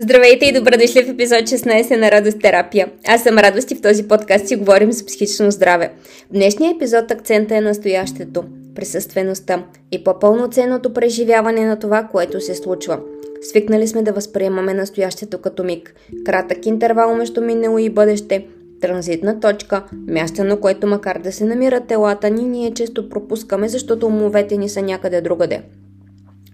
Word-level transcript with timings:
Здравейте 0.00 0.46
и 0.46 0.52
добре 0.52 0.76
дошли 0.76 1.04
в 1.04 1.08
епизод 1.08 1.38
16 1.38 1.96
на 1.96 2.10
Радост 2.10 2.40
терапия. 2.40 2.88
Аз 3.06 3.22
съм 3.22 3.38
Радост 3.38 3.70
и 3.70 3.74
в 3.74 3.80
този 3.80 4.08
подкаст 4.08 4.48
си 4.48 4.56
говорим 4.56 4.92
за 4.92 5.04
психично 5.04 5.50
здраве. 5.50 5.92
В 6.30 6.32
днешния 6.32 6.74
епизод 6.76 7.10
акцента 7.10 7.56
е 7.56 7.60
настоящето, 7.60 8.44
присъствеността 8.74 9.64
и 9.92 10.04
по-пълноценното 10.04 10.92
преживяване 10.92 11.66
на 11.66 11.78
това, 11.78 12.02
което 12.02 12.40
се 12.40 12.54
случва. 12.54 13.00
Свикнали 13.42 13.88
сме 13.88 14.02
да 14.02 14.12
възприемаме 14.12 14.74
настоящето 14.74 15.38
като 15.38 15.64
миг, 15.64 15.94
кратък 16.26 16.66
интервал 16.66 17.14
между 17.14 17.40
минало 17.40 17.78
и 17.78 17.90
бъдеще, 17.90 18.46
транзитна 18.80 19.40
точка, 19.40 19.84
място 20.08 20.44
на 20.44 20.60
което 20.60 20.86
макар 20.86 21.18
да 21.18 21.32
се 21.32 21.44
намират 21.44 21.86
телата 21.86 22.30
ни, 22.30 22.44
ние 22.44 22.74
често 22.74 23.08
пропускаме, 23.08 23.68
защото 23.68 24.06
умовете 24.06 24.56
ни 24.56 24.68
са 24.68 24.82
някъде 24.82 25.20
другаде 25.20 25.62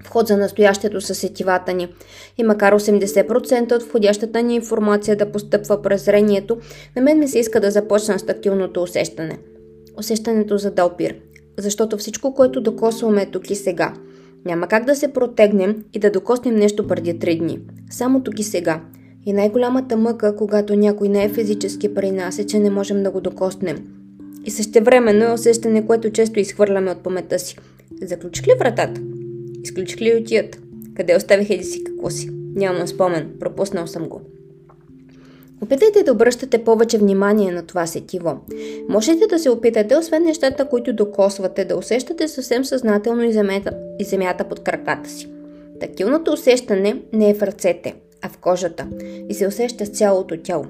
вход 0.05 0.27
за 0.27 0.36
настоящето 0.36 1.00
са 1.00 1.14
сетивата 1.14 1.73
ни. 1.73 1.89
И 2.39 2.45
макар 2.45 2.75
80% 2.75 3.76
от 3.76 3.82
входящата 3.82 4.43
ни 4.43 4.54
информация 4.54 5.17
да 5.17 5.32
постъпва 5.32 5.82
през 5.82 6.04
зрението, 6.04 6.58
на 6.96 7.03
мен 7.03 7.18
ми 7.18 7.29
се 7.29 7.39
иска 7.39 7.61
да 7.61 7.71
започна 7.71 8.18
с 8.18 8.26
тактилното 8.26 8.82
усещане. 8.82 9.39
Усещането 9.98 10.59
за 10.59 10.71
допир. 10.71 11.14
Защото 11.59 11.98
всичко, 11.98 12.35
което 12.35 12.61
докосваме 12.61 13.22
е 13.22 13.31
тук 13.31 13.50
и 13.50 13.54
сега. 13.54 13.95
Няма 14.45 14.67
как 14.67 14.85
да 14.85 14.96
се 14.96 15.12
протегнем 15.12 15.85
и 15.93 15.98
да 15.98 16.11
докоснем 16.11 16.54
нещо 16.54 16.86
преди 16.86 17.18
три 17.18 17.39
дни. 17.39 17.61
Само 17.90 18.23
тук 18.23 18.39
и 18.39 18.43
сега. 18.43 18.81
И 19.26 19.32
най-голямата 19.32 19.96
мъка, 19.96 20.36
когато 20.36 20.76
някой 20.76 21.09
не 21.09 21.25
е 21.25 21.29
физически 21.29 21.95
при 21.95 22.11
нас, 22.11 22.39
е, 22.39 22.46
че 22.46 22.59
не 22.59 22.71
можем 22.71 23.03
да 23.03 23.11
го 23.11 23.21
докоснем. 23.21 23.86
И 24.45 24.50
същевременно 24.50 25.25
е 25.25 25.32
усещане, 25.32 25.86
което 25.86 26.11
често 26.11 26.40
изхвърляме 26.40 26.90
от 26.90 27.03
паметта 27.03 27.39
си. 27.39 27.57
Заключих 28.03 28.46
ли 28.46 28.53
вратата? 28.59 29.00
Изключих 29.64 30.00
ли 30.00 30.17
отият? 30.17 30.59
Къде 30.96 31.17
оставих 31.17 31.50
еди 31.50 31.64
си 31.64 31.85
какво 31.85 32.11
си? 32.11 32.31
Нямам 32.55 32.89
спомен, 32.89 33.31
пропуснал 33.41 33.87
съм 33.87 34.09
го. 34.09 34.20
Опитайте 35.62 36.03
да 36.03 36.12
обръщате 36.12 36.65
повече 36.65 36.98
внимание 36.98 37.53
на 37.53 37.67
това 37.67 37.87
сетиво. 37.87 38.41
Можете 38.89 39.27
да 39.27 39.39
се 39.39 39.51
опитате, 39.51 39.97
освен 39.97 40.23
нещата, 40.23 40.69
които 40.69 40.92
докосвате, 40.92 41.65
да 41.65 41.77
усещате 41.77 42.29
съвсем 42.29 42.65
съзнателно 42.65 43.23
и 43.23 43.33
земята, 43.33 43.70
и 43.98 44.05
земята 44.05 44.45
под 44.45 44.61
краката 44.61 45.11
си. 45.11 45.29
Тактилното 45.81 46.33
усещане 46.33 47.03
не 47.12 47.31
е 47.31 47.35
в 47.35 47.42
ръцете, 47.42 47.95
а 48.23 48.29
в 48.29 48.39
кожата 48.39 48.87
и 49.29 49.35
се 49.35 49.47
усеща 49.47 49.87
с 49.87 49.89
цялото 49.89 50.37
тяло. 50.37 50.67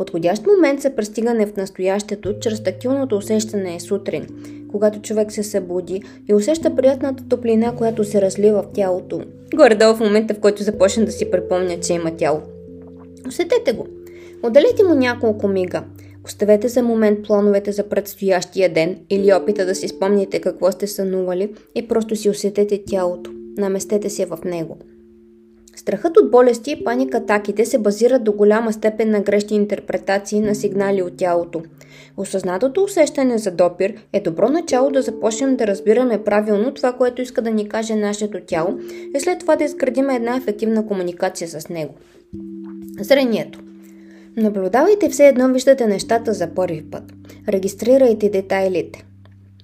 Подходящ 0.00 0.46
момент 0.46 0.80
за 0.80 0.90
пристигане 0.90 1.46
в 1.46 1.56
настоящето 1.56 2.38
чрез 2.40 2.62
тактилното 2.62 3.16
усещане 3.16 3.74
е 3.74 3.80
сутрин, 3.80 4.26
когато 4.70 5.00
човек 5.00 5.32
се 5.32 5.42
събуди 5.42 6.02
и 6.28 6.34
усеща 6.34 6.76
приятната 6.76 7.24
топлина, 7.28 7.76
която 7.76 8.04
се 8.04 8.22
разлива 8.22 8.62
в 8.62 8.72
тялото. 8.74 9.20
Горе-долу 9.54 9.94
в 9.94 10.00
момента, 10.00 10.34
в 10.34 10.40
който 10.40 10.62
започне 10.62 11.04
да 11.04 11.12
си 11.12 11.30
припомня, 11.30 11.80
че 11.80 11.92
има 11.92 12.16
тяло. 12.16 12.40
Усетете 13.28 13.72
го. 13.72 13.86
Отделете 14.42 14.84
му 14.84 14.94
няколко 14.94 15.48
мига. 15.48 15.82
Оставете 16.24 16.68
за 16.68 16.82
момент 16.82 17.22
плановете 17.22 17.72
за 17.72 17.82
предстоящия 17.82 18.72
ден 18.72 18.96
или 19.10 19.34
опита 19.34 19.66
да 19.66 19.74
си 19.74 19.88
спомните 19.88 20.40
какво 20.40 20.72
сте 20.72 20.86
сънували 20.86 21.54
и 21.74 21.88
просто 21.88 22.16
си 22.16 22.30
усетете 22.30 22.82
тялото. 22.86 23.30
Наместете 23.58 24.10
се 24.10 24.26
в 24.26 24.38
него. 24.44 24.78
Страхът 25.76 26.16
от 26.16 26.30
болести 26.30 26.70
и 26.70 26.84
паникатаките 26.84 27.64
се 27.64 27.78
базират 27.78 28.24
до 28.24 28.32
голяма 28.32 28.72
степен 28.72 29.10
на 29.10 29.20
грешни 29.20 29.56
интерпретации 29.56 30.40
на 30.40 30.54
сигнали 30.54 31.02
от 31.02 31.16
тялото. 31.16 31.62
Осъзнатото 32.16 32.82
усещане 32.82 33.38
за 33.38 33.50
допир 33.50 33.94
е 34.12 34.20
добро 34.20 34.48
начало 34.48 34.90
да 34.90 35.02
започнем 35.02 35.56
да 35.56 35.66
разбираме 35.66 36.24
правилно 36.24 36.74
това, 36.74 36.92
което 36.92 37.22
иска 37.22 37.42
да 37.42 37.50
ни 37.50 37.68
каже 37.68 37.94
нашето 37.94 38.40
тяло 38.46 38.78
и 39.16 39.20
след 39.20 39.38
това 39.38 39.56
да 39.56 39.64
изградим 39.64 40.10
една 40.10 40.36
ефективна 40.36 40.86
комуникация 40.86 41.48
с 41.48 41.68
него. 41.68 41.94
Зрението. 43.00 43.60
Наблюдавайте 44.36 45.08
все 45.08 45.28
едно 45.28 45.52
виждате 45.52 45.86
нещата 45.86 46.32
за 46.32 46.54
първи 46.54 46.90
път. 46.90 47.02
Регистрирайте 47.48 48.28
детайлите. 48.28 49.04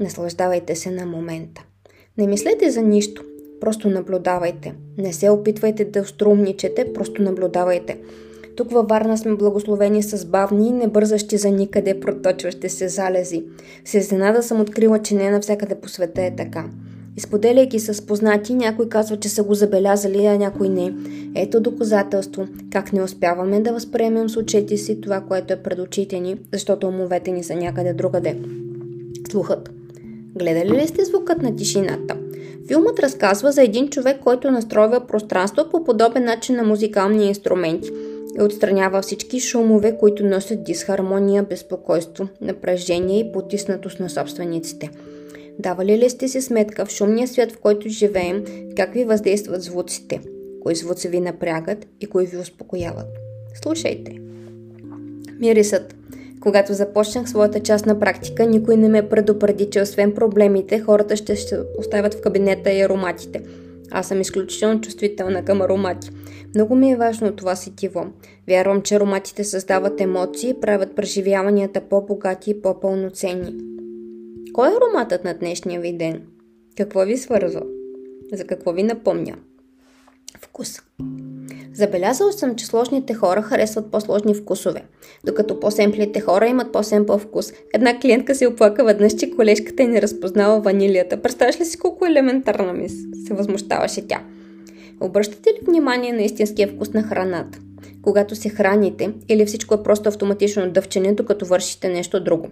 Наслаждавайте 0.00 0.76
се 0.76 0.91
на 0.91 1.06
момента. 1.06 1.64
Не 2.19 2.26
мислете 2.26 2.70
за 2.70 2.82
нищо. 2.82 3.25
Просто 3.61 3.89
наблюдавайте. 3.89 4.75
Не 4.99 5.12
се 5.12 5.31
опитвайте 5.31 5.84
да 5.84 6.05
струмничете, 6.05 6.93
просто 6.93 7.22
наблюдавайте. 7.22 7.99
Тук 8.56 8.71
във 8.71 8.89
Варна 8.89 9.19
сме 9.19 9.37
благословени 9.37 10.03
с 10.03 10.27
бавни 10.27 10.69
и 10.69 10.72
небързащи 10.72 11.37
за 11.37 11.50
никъде 11.50 12.00
проточващи 12.00 12.69
се 12.69 12.89
залези. 12.89 13.44
С 13.84 13.94
изненада 13.94 14.43
съм 14.43 14.61
открила, 14.61 14.99
че 14.99 15.15
не 15.15 15.31
навсякъде 15.31 15.75
по 15.75 15.89
света 15.89 16.22
е 16.22 16.37
така. 16.37 16.65
Изподеляйки 17.17 17.81
с 17.81 18.06
познати, 18.06 18.55
някой 18.55 18.89
казва, 18.89 19.17
че 19.17 19.28
са 19.28 19.43
го 19.43 19.55
забелязали, 19.55 20.27
а 20.27 20.38
някой 20.38 20.69
не. 20.69 20.94
Ето 21.34 21.61
доказателство, 21.61 22.47
как 22.73 22.93
не 22.93 23.03
успяваме 23.03 23.61
да 23.61 23.73
възприемем 23.73 24.28
с 24.28 24.37
очите 24.37 24.77
си 24.77 25.00
това, 25.00 25.21
което 25.21 25.53
е 25.53 25.62
пред 25.62 25.78
очите 25.78 26.21
ни, 26.21 26.37
защото 26.53 26.88
умовете 26.88 27.31
ни 27.31 27.44
са 27.44 27.55
някъде 27.55 27.93
другаде. 27.93 28.37
Слухът. 29.31 29.71
Гледали 30.34 30.71
ли 30.71 30.87
сте 30.87 31.05
звукът 31.05 31.43
на 31.43 31.56
тишината? 31.56 32.17
Филмът 32.69 32.99
разказва 32.99 33.53
за 33.53 33.62
един 33.62 33.89
човек, 33.89 34.21
който 34.22 34.50
настройва 34.50 35.06
пространство 35.06 35.65
по 35.71 35.84
подобен 35.84 36.25
начин 36.25 36.56
на 36.56 36.65
музикални 36.65 37.27
инструменти 37.27 37.91
и 38.39 38.43
отстранява 38.43 39.03
всички 39.03 39.41
шумове, 39.41 39.99
които 39.99 40.25
носят 40.25 40.65
дисхармония, 40.65 41.43
безпокойство, 41.43 42.28
напрежение 42.41 43.21
и 43.21 43.33
потиснатост 43.33 44.00
на 44.00 44.11
собствениците. 44.11 44.91
Давали 45.59 45.99
ли 45.99 46.11
сте 46.11 46.28
си 46.28 46.43
сметка 46.43 46.87
в 46.87 46.91
шумния 46.91 47.28
свят, 47.28 47.53
в 47.53 47.59
който 47.59 47.89
живеем, 47.89 48.44
как 48.77 48.94
ви 48.94 49.05
въздействат 49.05 49.62
звуците? 49.62 50.21
Кои 50.62 50.75
звуци 50.75 51.09
ви 51.09 51.21
напрягат 51.21 51.87
и 52.00 52.06
кои 52.06 52.27
ви 52.27 52.37
успокояват? 52.37 53.06
Слушайте. 53.62 54.19
Мирисът. 55.41 55.94
Когато 56.46 56.74
започнах 56.74 57.28
своята 57.28 57.60
частна 57.60 57.98
практика, 58.00 58.46
никой 58.46 58.76
не 58.76 58.88
ме 58.88 59.08
предупреди, 59.08 59.70
че 59.70 59.80
освен 59.80 60.14
проблемите, 60.14 60.80
хората 60.80 61.16
ще 61.16 61.36
се 61.36 61.60
оставят 61.78 62.14
в 62.14 62.20
кабинета 62.20 62.72
и 62.72 62.80
ароматите. 62.80 63.42
Аз 63.90 64.08
съм 64.08 64.20
изключително 64.20 64.80
чувствителна 64.80 65.44
към 65.44 65.62
аромати. 65.62 66.10
Много 66.54 66.74
ми 66.74 66.90
е 66.92 66.96
важно 66.96 67.36
това 67.36 67.56
сетиво. 67.56 68.06
Вярвам, 68.48 68.82
че 68.82 68.94
ароматите 68.94 69.44
създават 69.44 70.00
емоции 70.00 70.50
и 70.50 70.60
правят 70.60 70.96
преживяванията 70.96 71.80
по-богати 71.80 72.50
и 72.50 72.62
по-пълноценни. 72.62 73.54
Кой 74.52 74.68
е 74.68 74.76
ароматът 74.76 75.24
на 75.24 75.34
днешния 75.34 75.80
ви 75.80 75.92
ден? 75.92 76.22
Какво 76.76 77.04
ви 77.04 77.16
свързва? 77.16 77.62
За 78.32 78.44
какво 78.44 78.72
ви 78.72 78.82
напомня? 78.82 79.36
Вкус. 80.40 80.80
Забелязал 81.76 82.32
съм, 82.32 82.56
че 82.56 82.66
сложните 82.66 83.14
хора 83.14 83.42
харесват 83.42 83.91
по-сложни 83.91 84.34
вкусове, 84.34 84.82
докато 85.25 85.60
по-семплите 85.60 86.20
хора 86.20 86.47
имат 86.47 86.72
по-семпъл 86.72 87.19
вкус. 87.19 87.53
Една 87.75 87.98
клиентка 88.00 88.34
се 88.34 88.47
оплака 88.47 88.84
веднъж, 88.84 89.14
че 89.14 89.31
колежката 89.31 89.82
е 89.82 89.87
не 89.87 90.03
разпознава 90.03 90.60
ванилията. 90.60 91.22
Представяш 91.22 91.60
ли 91.60 91.64
си 91.64 91.78
колко 91.78 92.06
елементарна 92.06 92.72
ми 92.72 92.88
се 92.88 93.34
възмущаваше 93.34 94.09
тя? 94.09 94.22
Обръщате 95.00 95.50
ли 95.50 95.66
внимание 95.66 96.12
на 96.12 96.22
истинския 96.22 96.69
вкус 96.69 96.92
на 96.92 97.03
храната? 97.03 97.59
Когато 98.06 98.37
се 98.37 98.49
храните 98.49 99.11
или 99.28 99.47
всичко 99.47 99.75
е 99.75 99.83
просто 99.83 100.09
автоматично 100.09 100.71
дъвчене, 100.71 101.12
докато 101.12 101.47
вършите 101.47 101.89
нещо 101.89 102.25
друго? 102.25 102.49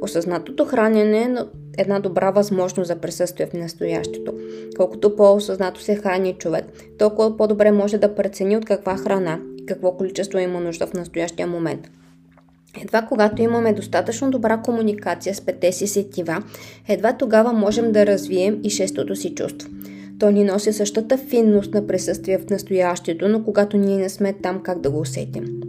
Осъзнатото 0.00 0.64
хранене 0.64 1.18
е 1.18 1.36
една 1.78 2.00
добра 2.00 2.30
възможност 2.30 2.88
за 2.88 2.96
присъствие 2.96 3.46
в 3.46 3.52
настоящето. 3.52 4.32
Колкото 4.76 5.16
по-осъзнато 5.16 5.80
се 5.80 5.96
храни 5.96 6.34
човек, 6.38 6.64
толкова 6.98 7.36
по-добре 7.36 7.72
може 7.72 7.98
да 7.98 8.14
прецени 8.14 8.56
от 8.56 8.64
каква 8.64 8.96
храна 8.96 9.40
и 9.58 9.66
какво 9.66 9.92
количество 9.92 10.38
има 10.38 10.60
нужда 10.60 10.86
в 10.86 10.94
настоящия 10.94 11.46
момент. 11.46 11.90
Едва 12.82 13.02
когато 13.02 13.42
имаме 13.42 13.72
достатъчно 13.72 14.30
добра 14.30 14.56
комуникация 14.56 15.34
с 15.34 15.40
пете 15.40 15.72
си 15.72 15.86
сетива, 15.86 16.42
едва 16.88 17.12
тогава 17.12 17.52
можем 17.52 17.92
да 17.92 18.06
развием 18.06 18.60
и 18.62 18.70
шестото 18.70 19.16
си 19.16 19.34
чувство. 19.34 19.68
То 20.24 20.30
ни 20.30 20.44
носи 20.44 20.72
същата 20.72 21.18
финност 21.18 21.74
на 21.74 21.86
присъствие 21.86 22.38
в 22.38 22.50
настоящето, 22.50 23.28
но 23.28 23.44
когато 23.44 23.76
ние 23.76 23.96
не 23.96 24.08
сме 24.08 24.32
там, 24.32 24.62
как 24.62 24.80
да 24.80 24.90
го 24.90 25.00
усетим. 25.00 25.60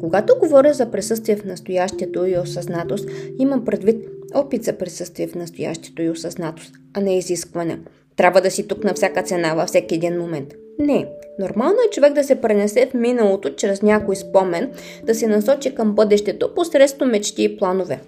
Когато 0.00 0.38
говоря 0.38 0.74
за 0.74 0.90
присъствие 0.90 1.36
в 1.36 1.44
настоящето 1.44 2.26
и 2.26 2.38
осъзнатост, 2.38 3.08
имам 3.38 3.64
предвид 3.64 4.08
опит 4.34 4.64
за 4.64 4.72
присъствие 4.72 5.26
в 5.26 5.34
настоящето 5.34 6.02
и 6.02 6.10
осъзнатост, 6.10 6.72
а 6.94 7.00
не 7.00 7.18
изискване. 7.18 7.78
Трябва 8.16 8.40
да 8.40 8.50
си 8.50 8.68
тук 8.68 8.84
на 8.84 8.94
всяка 8.94 9.22
цена, 9.22 9.54
във 9.54 9.68
всеки 9.68 9.94
един 9.94 10.18
момент. 10.18 10.54
Не. 10.78 11.08
Нормално 11.38 11.76
е 11.86 11.90
човек 11.90 12.12
да 12.12 12.24
се 12.24 12.40
пренесе 12.40 12.88
в 12.90 12.94
миналото 12.94 13.54
чрез 13.56 13.82
някой 13.82 14.16
спомен, 14.16 14.70
да 15.04 15.14
се 15.14 15.26
насочи 15.26 15.74
към 15.74 15.94
бъдещето 15.94 16.54
посредством 16.54 17.10
мечти 17.10 17.44
и 17.44 17.56
планове. 17.56 18.00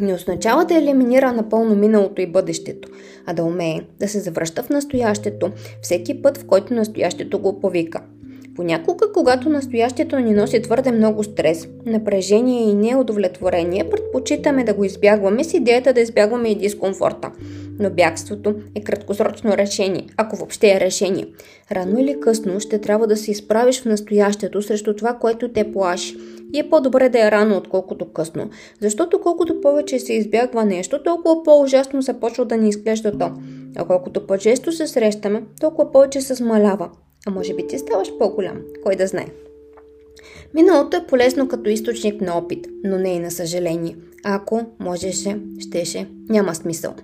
Не 0.00 0.14
означава 0.14 0.64
да 0.64 0.76
елиминира 0.76 1.32
напълно 1.32 1.76
миналото 1.76 2.22
и 2.22 2.26
бъдещето, 2.26 2.88
а 3.26 3.32
да 3.32 3.44
умее 3.44 3.80
да 4.00 4.08
се 4.08 4.20
завръща 4.20 4.62
в 4.62 4.70
настоящето 4.70 5.50
всеки 5.82 6.22
път, 6.22 6.38
в 6.38 6.46
който 6.46 6.74
настоящето 6.74 7.38
го 7.38 7.60
повика– 7.60 8.00
Понякога, 8.60 9.12
когато 9.12 9.48
настоящето 9.48 10.18
ни 10.18 10.34
носи 10.34 10.62
твърде 10.62 10.92
много 10.92 11.24
стрес, 11.24 11.68
напрежение 11.86 12.70
и 12.70 12.74
неудовлетворение, 12.74 13.90
предпочитаме 13.90 14.64
да 14.64 14.74
го 14.74 14.84
избягваме 14.84 15.44
с 15.44 15.54
идеята 15.54 15.92
да 15.92 16.00
избягваме 16.00 16.48
и 16.48 16.54
дискомфорта. 16.54 17.30
Но 17.80 17.90
бягството 17.90 18.54
е 18.74 18.80
краткосрочно 18.80 19.56
решение, 19.56 20.06
ако 20.16 20.36
въобще 20.36 20.72
е 20.72 20.80
решение. 20.80 21.26
Рано 21.72 21.98
или 21.98 22.20
късно 22.20 22.60
ще 22.60 22.80
трябва 22.80 23.06
да 23.06 23.16
се 23.16 23.30
изправиш 23.30 23.82
в 23.82 23.84
настоящето 23.84 24.62
срещу 24.62 24.96
това, 24.96 25.14
което 25.14 25.52
те 25.52 25.72
плаши. 25.72 26.16
И 26.52 26.58
е 26.58 26.70
по-добре 26.70 27.08
да 27.08 27.26
е 27.26 27.30
рано, 27.30 27.56
отколкото 27.56 28.12
късно. 28.12 28.50
Защото 28.80 29.20
колкото 29.20 29.60
повече 29.60 29.98
се 29.98 30.12
избягва 30.12 30.64
нещо, 30.64 31.02
толкова 31.02 31.42
по-ужасно 31.42 32.02
започва 32.02 32.44
да 32.44 32.56
ни 32.56 32.68
изглежда 32.68 33.18
то. 33.18 33.30
А 33.76 33.84
колкото 33.84 34.26
по-често 34.26 34.72
се 34.72 34.86
срещаме, 34.86 35.42
толкова 35.60 35.92
повече 35.92 36.20
се 36.20 36.34
смалява. 36.34 36.90
А 37.26 37.30
може 37.30 37.54
би 37.54 37.66
ти 37.66 37.78
ставаш 37.78 38.08
по-голям, 38.18 38.56
кой 38.84 38.96
да 38.96 39.06
знае. 39.06 39.26
Миналото 40.54 40.96
е 40.96 41.06
полезно 41.06 41.48
като 41.48 41.70
източник 41.70 42.20
на 42.20 42.38
опит, 42.38 42.66
но 42.84 42.98
не 42.98 43.14
и 43.14 43.18
на 43.18 43.30
съжаление. 43.30 43.96
Ако 44.24 44.66
можеше, 44.80 45.38
щеше, 45.58 46.06
няма 46.28 46.54
смисъл. 46.54 46.94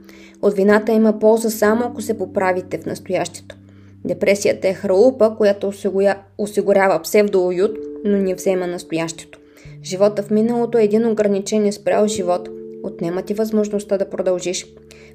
От 0.42 0.54
вината 0.54 0.92
има 0.92 1.18
полза 1.18 1.50
само 1.50 1.84
ако 1.84 2.02
се 2.02 2.18
поправите 2.18 2.78
в 2.78 2.86
настоящето. 2.86 3.56
Депресията 4.04 4.68
е 4.68 4.74
храупа, 4.74 5.36
която 5.36 5.72
осигурява 6.38 7.02
псевдоуют, 7.02 7.78
но 8.04 8.18
не 8.18 8.34
взема 8.34 8.66
настоящето. 8.66 9.38
Живота 9.84 10.22
в 10.22 10.30
миналото 10.30 10.78
е 10.78 10.84
един 10.84 11.06
ограничен 11.06 11.66
и 11.66 11.72
спрял 11.72 12.06
живот. 12.06 12.48
Отнема 12.82 13.22
ти 13.22 13.34
възможността 13.34 13.98
да 13.98 14.10
продължиш. 14.10 14.66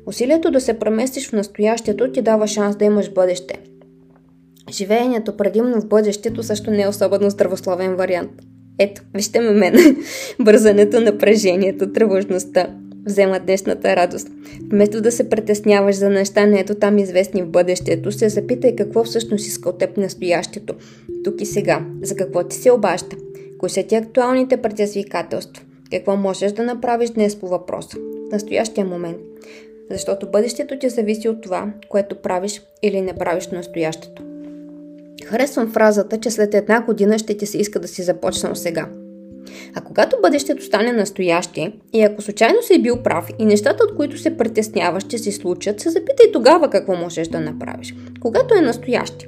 Усилието 0.06 0.52
да 0.52 0.62
се 0.62 0.80
преместиш 0.80 1.30
в 1.30 1.34
настоящето 1.34 2.12
ти 2.12 2.22
дава 2.22 2.48
шанс 2.48 2.76
да 2.76 2.86
имаш 2.86 3.10
бъдеще– 3.10 3.60
Живеенето 4.72 5.38
предимно 5.38 5.82
в 5.82 5.88
бъдещето 5.88 6.44
също 6.44 6.72
не 6.72 6.82
е 6.82 6.88
особено 6.88 7.30
здравословен 7.30 7.96
вариант. 7.96 8.32
Ето, 8.82 9.02
вижте 9.14 9.40
ме 9.40 9.52
мен. 9.52 10.04
Бързането, 10.40 11.00
напрежението, 11.00 11.92
тревожността 11.92 12.68
взема 13.06 13.40
днешната 13.40 13.96
радост. 13.96 14.28
Вместо 14.72 15.02
да 15.02 15.12
се 15.12 15.30
притесняваш 15.30 15.96
за 15.96 16.10
неща, 16.10 16.46
не 16.46 16.60
ето 16.60 16.76
там 16.76 16.98
известни 16.98 17.42
в 17.42 17.48
бъдещето, 17.48 18.12
се 18.12 18.30
запитай 18.30 18.76
какво 18.76 19.04
всъщност 19.04 19.48
иска 19.48 19.70
от 19.70 19.78
теб 19.78 19.98
настоящето. 19.98 20.74
Тук 21.24 21.42
и 21.42 21.46
сега. 21.46 21.86
За 22.02 22.16
какво 22.16 22.44
ти 22.44 22.56
се 22.56 22.72
обаща? 22.72 23.16
Кои 23.58 23.70
са 23.70 23.84
ти 23.84 23.96
актуалните 23.96 24.58
предизвикателства? 24.58 25.64
Какво 25.92 26.16
можеш 26.16 26.52
да 26.52 26.64
направиш 26.64 27.10
днес 27.10 27.36
по 27.36 27.48
въпроса? 27.48 27.98
В 27.98 28.32
настоящия 28.32 28.86
момент. 28.86 29.18
Защото 29.92 30.32
бъдещето 30.32 30.80
ти 30.80 30.90
зависи 30.90 31.30
от 31.30 31.42
това, 31.42 31.74
което 31.90 32.16
правиш 32.16 32.62
или 32.84 33.02
не 33.02 33.14
правиш 33.14 33.48
настоящето. 33.48 34.31
Харесвам 35.32 35.72
фразата, 35.72 36.20
че 36.20 36.32
след 36.32 36.54
една 36.54 36.82
година 36.82 37.20
ще 37.20 37.38
ти 37.38 37.46
се 37.46 37.58
иска 37.58 37.80
да 37.80 37.88
си 37.88 38.04
започнал 38.04 38.56
сега. 38.56 38.90
А 39.76 39.82
когато 39.82 40.18
бъдещето 40.22 40.64
стане 40.64 40.92
настояще 40.92 41.72
и 41.94 42.02
ако 42.02 42.22
случайно 42.22 42.62
си 42.62 42.82
бил 42.82 43.04
прав 43.04 43.28
и 43.40 43.46
нещата, 43.46 43.84
от 43.84 43.96
които 43.96 44.18
се 44.18 44.38
притесняваш, 44.38 45.04
ще 45.04 45.18
се 45.18 45.32
случат, 45.32 45.80
се 45.80 45.90
запитай 45.90 46.32
тогава 46.34 46.70
какво 46.70 46.96
можеш 46.96 47.28
да 47.28 47.40
направиш. 47.40 47.96
Когато 48.20 48.56
е 48.56 48.62
настояще. 48.62 49.28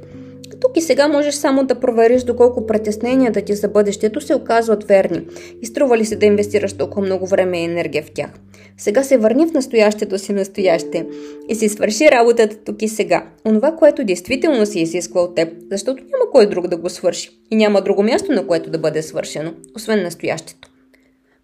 Тук 0.63 0.77
и 0.77 0.81
сега 0.81 1.07
можеш 1.07 1.35
само 1.35 1.65
да 1.65 1.79
провериш 1.79 2.23
доколко 2.23 2.65
притесненията 2.65 3.41
ти 3.41 3.55
за 3.55 3.67
бъдещето 3.67 4.21
се 4.21 4.35
оказват 4.35 4.83
верни 4.83 5.27
и 5.61 5.65
струва 5.65 5.97
ли 5.97 6.05
се 6.05 6.15
да 6.15 6.25
инвестираш 6.25 6.73
толкова 6.73 7.01
много 7.01 7.27
време 7.27 7.61
и 7.61 7.63
енергия 7.63 8.03
в 8.03 8.11
тях. 8.11 8.29
Сега 8.77 9.03
се 9.03 9.17
върни 9.17 9.47
в 9.47 9.53
настоящето 9.53 10.19
си 10.19 10.33
настояще 10.33 11.05
и 11.49 11.55
си 11.55 11.69
свърши 11.69 12.11
работата 12.11 12.55
тук 12.55 12.81
и 12.81 12.87
сега. 12.87 13.25
Онова, 13.45 13.75
което 13.75 14.03
действително 14.03 14.65
си 14.65 14.79
изисква 14.79 15.21
от 15.21 15.35
теб, 15.35 15.49
защото 15.71 16.03
няма 16.03 16.31
кой 16.31 16.49
друг 16.49 16.67
да 16.67 16.77
го 16.77 16.89
свърши 16.89 17.39
и 17.51 17.55
няма 17.55 17.81
друго 17.81 18.03
място, 18.03 18.31
на 18.31 18.47
което 18.47 18.69
да 18.69 18.77
бъде 18.77 19.01
свършено, 19.01 19.53
освен 19.75 20.03
настоящето. 20.03 20.69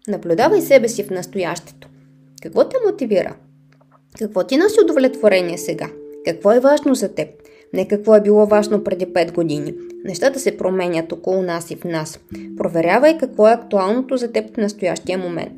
Наблюдавай 0.08 0.60
себе 0.60 0.88
си 0.88 1.04
в 1.04 1.10
настоящето. 1.10 1.88
Какво 2.42 2.68
те 2.68 2.76
мотивира? 2.86 3.36
Какво 4.18 4.44
ти 4.44 4.56
носи 4.56 4.76
удовлетворение 4.84 5.58
сега? 5.58 5.90
Какво 6.24 6.52
е 6.52 6.60
важно 6.60 6.94
за 6.94 7.14
теб? 7.14 7.28
Не 7.72 7.88
какво 7.88 8.14
е 8.14 8.20
било 8.20 8.46
важно 8.46 8.84
преди 8.84 9.06
5 9.06 9.32
години. 9.32 9.74
Нещата 10.04 10.40
се 10.40 10.56
променят 10.56 11.12
около 11.12 11.42
нас 11.42 11.70
и 11.70 11.76
в 11.76 11.84
нас. 11.84 12.20
Проверявай 12.56 13.18
какво 13.18 13.48
е 13.48 13.52
актуалното 13.52 14.16
за 14.16 14.32
теб 14.32 14.54
в 14.54 14.56
настоящия 14.56 15.18
момент. 15.18 15.52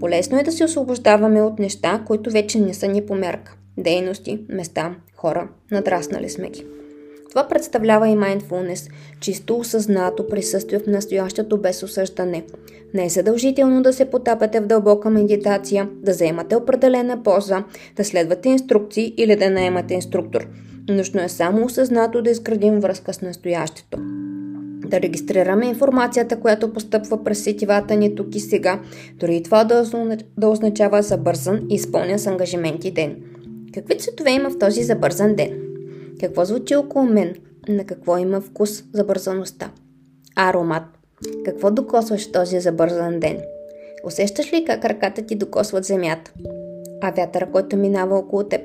Полезно 0.00 0.38
е 0.38 0.42
да 0.42 0.52
се 0.52 0.64
освобождаваме 0.64 1.42
от 1.42 1.58
неща, 1.58 2.02
които 2.06 2.30
вече 2.30 2.60
не 2.60 2.74
са 2.74 2.88
ни 2.88 3.06
по 3.06 3.14
мерка. 3.14 3.54
Дейности, 3.78 4.38
места, 4.48 4.94
хора, 5.16 5.48
надраснали 5.70 6.30
сме 6.30 6.50
ги. 6.50 6.66
Това 7.30 7.48
представлява 7.48 8.08
и 8.08 8.16
mindfulness, 8.16 8.90
чисто 9.20 9.56
осъзнато 9.56 10.26
присъствие 10.26 10.78
в 10.78 10.86
настоящето 10.86 11.58
без 11.58 11.82
осъждане. 11.82 12.44
Не 12.94 13.04
е 13.04 13.08
задължително 13.08 13.82
да 13.82 13.92
се 13.92 14.04
потапяте 14.04 14.60
в 14.60 14.66
дълбока 14.66 15.10
медитация, 15.10 15.88
да 15.92 16.12
заемате 16.12 16.56
определена 16.56 17.22
поза, 17.22 17.64
да 17.96 18.04
следвате 18.04 18.48
инструкции 18.48 19.14
или 19.16 19.36
да 19.36 19.50
наемате 19.50 19.94
инструктор. 19.94 20.46
Нужно 20.88 21.20
е 21.22 21.28
само 21.28 21.64
осъзнато 21.64 22.22
да 22.22 22.30
изградим 22.30 22.80
връзка 22.80 23.12
с 23.12 23.22
настоящето 23.22 23.98
да 24.90 25.00
регистрираме 25.00 25.66
информацията, 25.66 26.40
която 26.40 26.72
постъпва 26.72 27.24
през 27.24 27.42
сетивата 27.42 27.96
ни 27.96 28.14
тук 28.14 28.34
и 28.34 28.40
сега, 28.40 28.80
дори 29.14 29.36
и 29.36 29.42
това 29.42 29.64
да, 30.36 30.48
означава 30.48 31.02
забързан 31.02 31.66
и 31.70 31.74
изпълнен 31.74 32.18
с 32.18 32.26
ангажименти 32.26 32.90
ден. 32.90 33.16
Какви 33.74 33.98
цветове 33.98 34.30
има 34.30 34.50
в 34.50 34.58
този 34.58 34.82
забързан 34.82 35.34
ден? 35.34 35.62
Какво 36.20 36.44
звучи 36.44 36.76
около 36.76 37.04
мен? 37.04 37.34
На 37.68 37.84
какво 37.84 38.18
има 38.18 38.40
вкус 38.40 38.84
забързаността? 38.92 39.70
Аромат. 40.36 40.82
Какво 41.44 41.70
докосваш 41.70 42.28
в 42.28 42.32
този 42.32 42.60
забързан 42.60 43.20
ден? 43.20 43.38
Усещаш 44.04 44.52
ли 44.52 44.64
как 44.64 44.84
ръката 44.84 45.22
ти 45.22 45.34
докосват 45.34 45.84
земята? 45.84 46.32
А 47.00 47.10
вятъра, 47.10 47.46
който 47.52 47.76
минава 47.76 48.18
около 48.18 48.44
теб? 48.44 48.60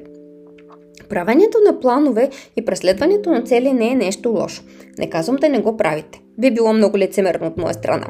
Правенето 1.10 1.58
на 1.66 1.80
планове 1.80 2.30
и 2.58 2.66
преследването 2.66 3.32
на 3.32 3.42
цели 3.42 3.74
не 3.74 3.92
е 3.92 3.96
нещо 3.96 4.30
лошо. 4.30 4.64
Не 4.98 5.10
казвам 5.10 5.36
да 5.36 5.50
не 5.50 5.60
го 5.60 5.78
правите. 5.78 6.22
Би 6.40 6.52
било 6.52 6.74
много 6.74 6.98
лицемерно 6.98 7.48
от 7.48 7.58
моя 7.58 7.74
страна. 7.74 8.08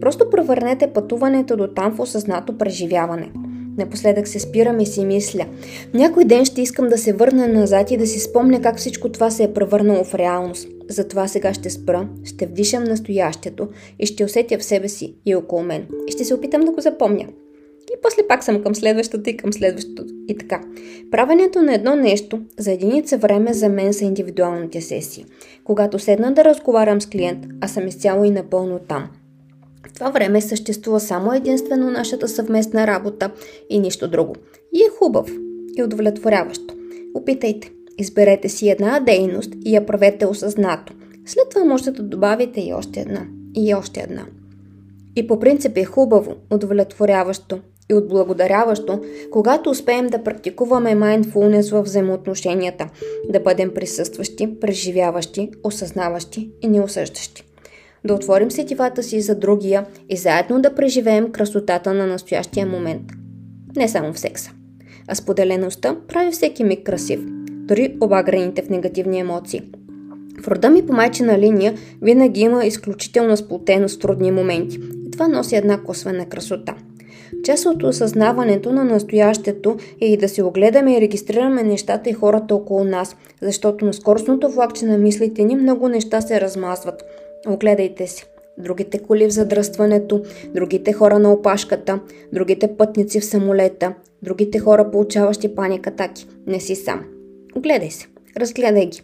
Просто 0.00 0.30
превърнете 0.30 0.86
пътуването 0.86 1.56
до 1.56 1.66
там 1.66 1.96
в 1.96 2.00
осъзнато 2.00 2.58
преживяване. 2.58 3.30
Напоследък 3.78 4.28
се 4.28 4.40
спирам 4.40 4.80
и 4.80 4.86
си 4.86 5.04
мисля. 5.04 5.46
Някой 5.94 6.24
ден 6.24 6.44
ще 6.44 6.62
искам 6.62 6.88
да 6.88 6.98
се 6.98 7.12
върна 7.12 7.48
назад 7.48 7.90
и 7.90 7.96
да 7.96 8.06
си 8.06 8.20
спомня 8.20 8.62
как 8.62 8.76
всичко 8.78 9.08
това 9.08 9.30
се 9.30 9.44
е 9.44 9.52
превърнало 9.52 10.04
в 10.04 10.14
реалност. 10.14 10.68
Затова 10.88 11.28
сега 11.28 11.54
ще 11.54 11.70
спра, 11.70 12.08
ще 12.24 12.46
вдишам 12.46 12.84
настоящето 12.84 13.68
и 13.98 14.06
ще 14.06 14.24
усетя 14.24 14.58
в 14.58 14.64
себе 14.64 14.88
си 14.88 15.14
и 15.26 15.34
около 15.34 15.62
мен. 15.62 15.86
И 16.08 16.12
ще 16.12 16.24
се 16.24 16.34
опитам 16.34 16.60
да 16.60 16.72
го 16.72 16.80
запомня. 16.80 17.26
И 17.92 17.96
после 18.02 18.28
пак 18.28 18.44
съм 18.44 18.62
към 18.62 18.74
следващото 18.74 19.30
и 19.30 19.36
към 19.36 19.52
следващото. 19.52 20.04
И 20.28 20.38
така. 20.38 20.60
Правенето 21.10 21.62
на 21.62 21.74
едно 21.74 21.96
нещо 21.96 22.40
за 22.58 22.72
единица 22.72 23.18
време 23.18 23.52
за 23.52 23.68
мен 23.68 23.92
са 23.94 24.04
индивидуалните 24.04 24.80
сесии. 24.80 25.24
Когато 25.64 25.98
седна 25.98 26.32
да 26.32 26.44
разговарям 26.44 27.00
с 27.00 27.06
клиент, 27.06 27.46
а 27.60 27.68
съм 27.68 27.88
изцяло 27.88 28.24
и 28.24 28.30
напълно 28.30 28.78
там. 28.88 29.08
Това 29.94 30.10
време 30.10 30.40
съществува 30.40 31.00
само 31.00 31.32
единствено 31.32 31.90
нашата 31.90 32.28
съвместна 32.28 32.86
работа 32.86 33.30
и 33.70 33.78
нищо 33.78 34.08
друго. 34.08 34.34
И 34.72 34.82
е 34.82 34.96
хубав 34.98 35.30
и 35.78 35.82
удовлетворяващо. 35.82 36.74
Опитайте. 37.14 37.70
Изберете 37.98 38.48
си 38.48 38.68
една 38.68 39.00
дейност 39.00 39.52
и 39.64 39.74
я 39.74 39.86
правете 39.86 40.26
осъзнато. 40.26 40.92
След 41.26 41.48
това 41.50 41.64
можете 41.64 41.90
да 41.90 42.02
добавите 42.02 42.60
и 42.60 42.72
още 42.72 43.00
една. 43.00 43.26
И 43.54 43.74
още 43.74 44.00
една. 44.00 44.26
И 45.16 45.26
по 45.26 45.40
принцип 45.40 45.76
е 45.76 45.84
хубаво, 45.84 46.34
удовлетворяващо 46.50 47.58
и 47.90 47.94
отблагодаряващо, 47.94 49.00
когато 49.30 49.70
успеем 49.70 50.06
да 50.06 50.22
практикуваме 50.22 50.94
mindfulness 50.94 51.72
в 51.72 51.82
взаимоотношенията, 51.82 52.88
да 53.28 53.40
бъдем 53.40 53.74
присъстващи, 53.74 54.60
преживяващи, 54.60 55.50
осъзнаващи 55.64 56.50
и 56.62 56.68
неосъждащи. 56.68 57.44
Да 58.04 58.14
отворим 58.14 58.50
сетивата 58.50 59.02
си 59.02 59.20
за 59.20 59.34
другия 59.34 59.86
и 60.08 60.16
заедно 60.16 60.62
да 60.62 60.74
преживеем 60.74 61.32
красотата 61.32 61.94
на 61.94 62.06
настоящия 62.06 62.66
момент. 62.66 63.02
Не 63.76 63.88
само 63.88 64.12
в 64.12 64.18
секса. 64.18 64.50
А 65.08 65.14
споделеността 65.14 65.96
прави 66.08 66.30
всеки 66.30 66.64
миг 66.64 66.86
красив, 66.86 67.20
дори 67.48 67.96
обагрените 68.00 68.62
в 68.62 68.70
негативни 68.70 69.20
емоции. 69.20 69.62
В 70.42 70.48
рода 70.48 70.70
ми 70.70 70.86
по 70.86 70.92
майчина 70.92 71.38
линия 71.38 71.74
винаги 72.02 72.40
има 72.40 72.64
изключителна 72.64 73.36
сплотеност 73.36 73.96
в 73.96 73.98
трудни 73.98 74.30
моменти 74.30 74.80
и 75.06 75.10
това 75.10 75.28
носи 75.28 75.56
една 75.56 75.82
косвена 75.82 76.26
красота– 76.26 76.74
Част 77.44 77.66
от 77.66 77.82
осъзнаването 77.82 78.72
на 78.72 78.84
настоящето 78.84 79.76
е 80.00 80.06
и 80.06 80.16
да 80.16 80.28
се 80.28 80.42
огледаме 80.42 80.96
и 80.96 81.00
регистрираме 81.00 81.62
нещата 81.62 82.10
и 82.10 82.12
хората 82.12 82.54
около 82.54 82.84
нас, 82.84 83.16
защото 83.42 83.84
на 83.84 83.94
скоростното 83.94 84.48
влакче 84.48 84.86
на 84.86 84.98
мислите 84.98 85.44
ни 85.44 85.56
много 85.56 85.88
неща 85.88 86.20
се 86.20 86.40
размазват. 86.40 87.04
Огледайте 87.48 88.06
се. 88.06 88.24
Другите 88.58 88.98
коли 88.98 89.26
в 89.26 89.32
задръстването, 89.32 90.22
другите 90.54 90.92
хора 90.92 91.18
на 91.18 91.32
опашката, 91.32 92.00
другите 92.32 92.76
пътници 92.76 93.20
в 93.20 93.24
самолета, 93.24 93.94
другите 94.22 94.58
хора 94.58 94.90
получаващи 94.90 95.54
паникатаки. 95.54 96.26
Не 96.46 96.60
си 96.60 96.74
сам. 96.74 97.04
Огледай 97.56 97.90
се. 97.90 98.06
Разгледай 98.36 98.86
ги. 98.86 99.02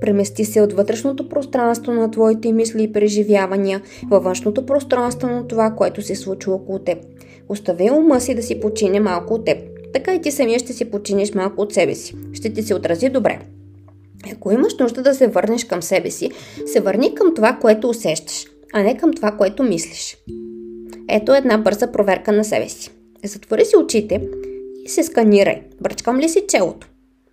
Премести 0.00 0.44
се 0.44 0.60
от 0.60 0.72
вътрешното 0.72 1.28
пространство 1.28 1.92
на 1.92 2.10
твоите 2.10 2.52
мисли 2.52 2.82
и 2.82 2.92
преживявания 2.92 3.82
във 4.10 4.24
външното 4.24 4.66
пространство 4.66 5.28
на 5.28 5.48
това, 5.48 5.70
което 5.70 6.02
се 6.02 6.14
случва 6.14 6.54
около 6.54 6.78
теб. 6.78 6.98
Остави 7.48 7.90
ума 7.90 8.20
си 8.20 8.34
да 8.34 8.42
си 8.42 8.60
почине 8.60 9.00
малко 9.00 9.34
от 9.34 9.44
теб. 9.44 9.58
така 9.92 10.14
и 10.14 10.20
ти 10.20 10.30
самия 10.30 10.58
ще 10.58 10.72
си 10.72 10.84
починиш 10.84 11.34
малко 11.34 11.62
от 11.62 11.72
себе 11.72 11.94
си. 11.94 12.14
Ще 12.32 12.52
ти 12.52 12.62
се 12.62 12.74
отрази 12.74 13.08
добре. 13.08 13.38
Ако 14.32 14.52
имаш 14.52 14.78
нужда 14.80 15.02
да 15.02 15.14
се 15.14 15.26
върнеш 15.26 15.64
към 15.64 15.82
себе 15.82 16.10
си, 16.10 16.30
се 16.66 16.80
върни 16.80 17.14
към 17.14 17.34
това, 17.34 17.58
което 17.60 17.88
усещаш, 17.88 18.46
а 18.72 18.82
не 18.82 18.96
към 18.96 19.12
това, 19.12 19.30
което 19.30 19.62
мислиш. 19.62 20.16
Ето 21.08 21.34
една 21.34 21.58
бърза 21.58 21.92
проверка 21.92 22.32
на 22.32 22.44
себе 22.44 22.68
си. 22.68 22.90
Затвори 23.24 23.64
си 23.64 23.76
очите 23.76 24.28
и 24.84 24.88
се 24.88 25.02
сканирай. 25.02 25.62
Бръчкам 25.80 26.20
ли 26.20 26.28
си 26.28 26.44
челото? 26.48 26.88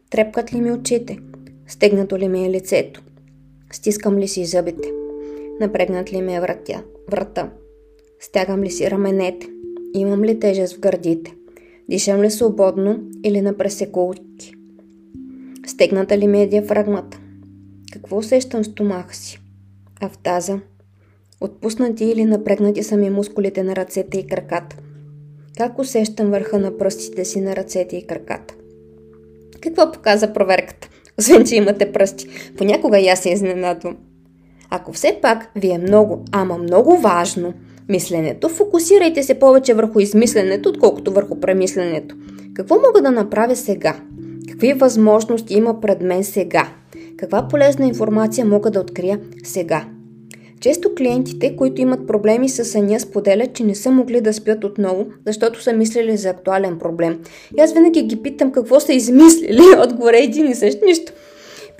Трепкат 0.10 0.54
ли 0.54 0.62
ми 0.62 0.72
очите? 0.72 1.18
Стегнато 1.68 2.18
ли 2.18 2.28
ми 2.28 2.46
е 2.46 2.50
лицето? 2.50 3.02
Стискам 3.72 4.18
ли 4.18 4.28
си 4.28 4.46
зъбите? 4.46 4.92
Напрегнат 5.60 6.14
ли 6.14 6.22
ми 6.22 6.36
е 6.36 6.42
врата? 7.12 7.50
Стягам 8.20 8.64
ли 8.64 8.72
си 8.72 8.92
раменете? 8.92 9.48
Имам 9.94 10.24
ли 10.24 10.40
тежест 10.40 10.76
в 10.76 10.80
гърдите? 10.80 11.36
Дишам 11.90 12.22
ли 12.22 12.32
свободно 12.32 13.00
или 13.24 13.42
на 13.42 13.58
пресекулки? 13.58 14.56
Стегната 15.68 16.18
ли 16.18 16.28
ми 16.28 16.42
е 16.42 16.48
диафрагмата? 16.48 17.20
Какво 17.94 18.18
усещам 18.18 18.64
в 18.64 18.66
стомаха 18.66 19.16
си? 19.16 19.40
А? 20.26 20.60
Отпуснати 21.42 22.06
или 22.06 22.26
напрегнати 22.26 22.84
са 22.84 22.98
ми 22.98 23.10
мускулите 23.10 23.64
на 23.64 23.76
ръцете 23.76 24.18
и 24.18 24.28
краката? 24.28 24.78
Как 25.58 25.80
усещам 25.80 26.32
върха 26.32 26.60
на 26.60 26.78
пръстите 26.78 27.26
си 27.26 27.42
на 27.42 27.56
ръцете 27.56 27.98
и 27.98 28.08
краката? 28.08 28.56
Какво 29.62 29.92
показа 29.92 30.34
проверката? 30.34 30.90
Освен, 31.20 31.46
че 31.46 31.56
имате 31.56 31.92
пръсти. 31.92 32.28
Понякога 32.58 33.00
и 33.00 33.08
аз 33.08 33.20
се 33.20 33.30
изненадвам. 33.30 33.98
Ако 34.70 34.94
все 34.94 35.20
пак 35.22 35.52
ви 35.56 35.72
е 35.72 35.78
много, 35.78 36.26
ама 36.32 36.58
много 36.58 36.98
важно 36.98 37.54
мисленето, 37.92 38.50
фокусирайте 38.50 39.24
се 39.24 39.40
повече 39.40 39.74
върху 39.74 40.00
измисленето, 40.00 40.70
отколкото 40.70 41.12
върху 41.12 41.40
премисленето. 41.40 42.16
Какво 42.54 42.76
мога 42.76 43.02
да 43.02 43.12
направя 43.12 43.56
сега? 43.56 43.96
Какви 44.50 44.74
възможности 44.74 45.54
има 45.54 45.82
пред 45.82 46.02
мен 46.02 46.24
сега? 46.24 46.70
Каква 47.18 47.48
полезна 47.48 47.86
информация 47.88 48.46
мога 48.46 48.72
да 48.72 48.80
открия 48.80 49.20
сега? 49.44 49.86
Често 50.62 50.96
клиентите, 50.96 51.56
които 51.56 51.82
имат 51.82 52.08
проблеми 52.08 52.50
с 52.50 52.66
съня, 52.66 53.00
споделят, 53.00 53.54
че 53.54 53.64
не 53.64 53.76
са 53.76 53.92
могли 53.92 54.22
да 54.22 54.34
спят 54.34 54.64
отново, 54.64 55.06
защото 55.26 55.64
са 55.64 55.74
мислили 55.74 56.18
за 56.18 56.30
актуален 56.30 56.80
проблем. 56.80 57.20
И 57.58 57.62
аз 57.62 57.74
винаги 57.74 58.02
ги 58.02 58.22
питам 58.22 58.52
какво 58.52 58.80
са 58.80 58.94
измислили. 58.94 59.62
Отговор 59.84 60.14
е 60.14 60.24
един 60.24 60.52
и 60.52 60.56
същ 60.56 60.78
нищо. 60.86 61.12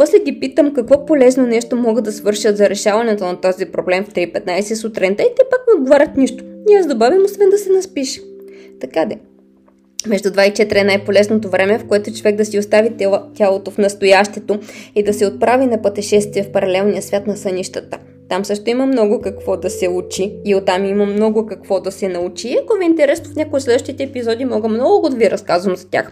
После 0.02 0.20
ги 0.20 0.40
питам 0.40 0.74
какво 0.74 1.06
полезно 1.06 1.46
нещо 1.46 1.76
могат 1.76 2.04
да 2.04 2.12
свършат 2.12 2.58
за 2.58 2.70
решаването 2.70 3.26
на 3.26 3.42
този 3.42 3.66
проблем 3.66 4.04
в 4.04 4.14
3.15 4.14 4.74
сутринта 4.74 5.24
и 5.24 5.36
те 5.36 5.44
пак 5.50 5.60
ми 5.68 5.80
отговарят 5.80 6.18
нищо. 6.18 6.44
И 6.70 6.76
аз 6.76 6.88
добавям, 6.88 7.26
освен 7.26 7.50
да 7.50 7.58
се 7.58 7.70
наспиш. 7.70 8.22
Така 8.80 9.06
де. 9.06 9.18
Между 10.08 10.30
2 10.30 10.50
и 10.50 10.54
4 10.54 10.82
е 10.82 10.84
най-полезното 10.84 11.50
време, 11.50 11.80
в 11.80 11.88
което 11.88 12.14
човек 12.14 12.36
да 12.36 12.46
си 12.46 12.60
остави 12.60 12.90
тялото 13.36 13.72
в 13.72 13.78
настоящето 13.78 14.60
и 14.96 15.04
да 15.04 15.14
се 15.14 15.26
отправи 15.26 15.66
на 15.66 15.82
пътешествие 15.82 16.44
в 16.44 16.52
паралелния 16.52 17.02
свят 17.02 17.28
на 17.28 17.38
сънищата. 17.38 17.98
Там 18.30 18.46
също 18.46 18.70
има 18.70 18.86
много 18.86 19.22
какво 19.22 19.58
да 19.58 19.70
се 19.70 19.88
учи 19.88 20.34
и 20.46 20.56
оттам 20.56 20.86
има 20.86 21.06
много 21.06 21.46
какво 21.46 21.80
да 21.80 21.92
се 21.92 22.08
научи. 22.08 22.58
Ако 22.64 22.78
ви 22.78 22.84
е 22.84 22.88
интересно 22.88 23.34
в 23.34 23.36
някои 23.36 23.62
следващите 23.62 24.04
епизоди, 24.04 24.46
мога 24.46 24.68
много 24.68 25.10
да 25.10 25.18
ви 25.18 25.32
разказвам 25.32 25.76
за 25.76 25.90
тях. 25.90 26.12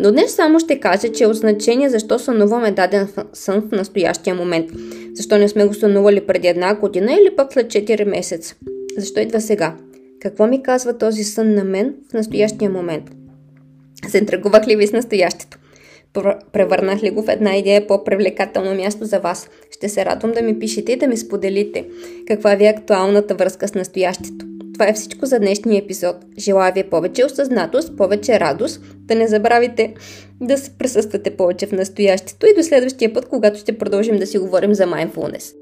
Но 0.00 0.12
днес 0.12 0.34
само 0.34 0.60
ще 0.60 0.80
кажа, 0.80 1.12
че 1.12 1.24
е 1.24 1.26
от 1.26 1.36
значение 1.36 1.88
защо 1.88 2.18
сънуваме 2.18 2.72
даден 2.72 3.08
сън 3.32 3.68
в 3.68 3.72
настоящия 3.72 4.34
момент. 4.34 4.70
Защо 5.14 5.38
не 5.38 5.48
сме 5.48 5.64
го 5.64 5.74
сънували 5.74 6.26
преди 6.26 6.48
една 6.48 6.74
година 6.74 7.12
или 7.12 7.36
пък 7.36 7.52
след 7.52 7.66
4 7.66 8.04
месеца. 8.04 8.54
Защо 8.98 9.20
идва 9.20 9.40
сега? 9.40 9.74
Какво 10.20 10.46
ми 10.46 10.62
казва 10.62 10.98
този 10.98 11.24
сън 11.24 11.54
на 11.54 11.64
мен 11.64 11.94
в 12.10 12.12
настоящия 12.12 12.70
момент? 12.70 13.04
Заинтригувах 14.08 14.66
ли 14.66 14.76
ви 14.76 14.86
с 14.86 14.92
настоящето? 14.92 15.58
Превърнах 16.52 17.02
ли 17.02 17.10
го 17.10 17.22
в 17.22 17.28
една 17.28 17.56
идея 17.56 17.86
по-привлекателно 17.86 18.74
място 18.74 19.04
за 19.04 19.18
вас? 19.18 19.48
Ще 19.70 19.88
се 19.88 20.04
радвам 20.04 20.32
да 20.32 20.42
ми 20.42 20.58
пишете 20.58 20.92
и 20.92 20.96
да 20.96 21.06
ми 21.06 21.16
споделите 21.16 21.84
каква 22.26 22.54
ви 22.54 22.66
е 22.66 22.74
актуалната 22.78 23.34
връзка 23.34 23.68
с 23.68 23.74
настоящето. 23.74 24.46
Това 24.80 24.90
е 24.90 24.94
всичко 24.94 25.26
за 25.26 25.38
днешния 25.38 25.78
епизод. 25.78 26.16
Желая 26.38 26.72
ви 26.72 26.82
повече 26.82 27.24
осъзнатост, 27.24 27.96
повече 27.96 28.40
радост. 28.40 28.82
Да 28.96 29.14
не 29.14 29.28
забравяйте 29.28 29.94
да 30.40 30.58
се 30.58 30.70
присъствате 30.70 31.36
повече 31.36 31.66
в 31.66 31.72
настоящето 31.72 32.46
и 32.46 32.54
до 32.56 32.62
следващия 32.62 33.12
път, 33.12 33.28
когато 33.28 33.58
ще 33.58 33.78
продължим 33.78 34.18
да 34.18 34.26
си 34.26 34.38
говорим 34.38 34.74
за 34.74 34.84
mindfulness. 34.86 35.59